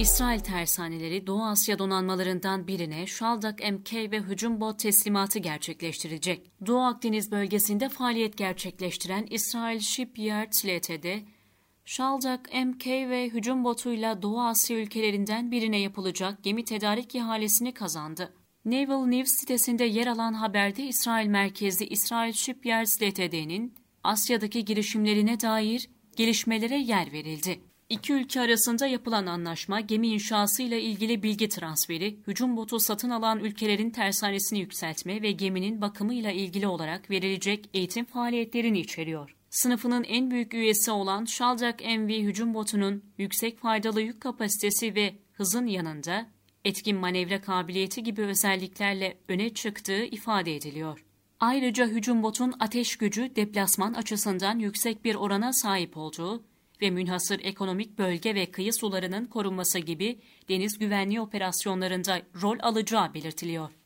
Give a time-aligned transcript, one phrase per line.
[0.00, 6.50] İsrail tersaneleri Doğu Asya donanmalarından birine Shaldak MK ve hücum bot teslimatı gerçekleştirecek.
[6.66, 11.06] Doğu Akdeniz bölgesinde faaliyet gerçekleştiren İsrail Shipyard LTD,
[11.84, 18.32] Shaldak MK ve hücum botuyla Doğu Asya ülkelerinden birine yapılacak gemi tedarik ihalesini kazandı.
[18.64, 23.74] Naval News sitesinde yer alan haberde İsrail merkezli İsrail Shipyards LTD'nin
[24.04, 27.60] Asya'daki girişimlerine dair gelişmelere yer verildi.
[27.90, 33.38] İki ülke arasında yapılan anlaşma gemi inşası ile ilgili bilgi transferi, hücum botu satın alan
[33.38, 39.36] ülkelerin tersanesini yükseltme ve geminin bakımı ile ilgili olarak verilecek eğitim faaliyetlerini içeriyor.
[39.50, 45.66] Sınıfının en büyük üyesi olan Shaldak MV hücum botunun yüksek faydalı yük kapasitesi ve hızın
[45.66, 46.26] yanında
[46.64, 51.04] etkin manevra kabiliyeti gibi özelliklerle öne çıktığı ifade ediliyor.
[51.40, 56.50] Ayrıca hücum botun ateş gücü deplasman açısından yüksek bir orana sahip olduğu
[56.82, 63.79] ve münhasır ekonomik bölge ve kıyı sularının korunması gibi deniz güvenliği operasyonlarında rol alacağı belirtiliyor.